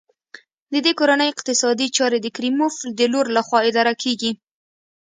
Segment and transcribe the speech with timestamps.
[0.73, 4.31] د دې کورنۍ اقتصادي چارې د کریموف د لور لخوا اداره کېږي.